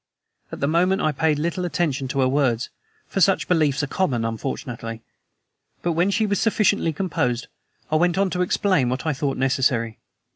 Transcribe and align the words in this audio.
At 0.51 0.61
the 0.61 0.67
moment 0.67 0.99
I 1.03 1.11
paid 1.11 1.37
little 1.37 1.63
attention 1.63 2.07
to 2.07 2.21
her 2.21 2.27
words, 2.27 2.71
for 3.05 3.21
such 3.21 3.47
beliefs 3.47 3.83
are 3.83 3.87
common, 3.87 4.25
unfortunately; 4.25 5.03
but 5.83 5.91
when 5.91 6.09
she 6.09 6.25
was 6.25 6.41
sufficiently 6.41 6.91
composed 6.91 7.49
I 7.91 7.97
went 7.97 8.17
on 8.17 8.31
to 8.31 8.41
explain 8.41 8.89
what 8.89 9.05
I 9.05 9.13
thought 9.13 9.37
necessary. 9.37 9.99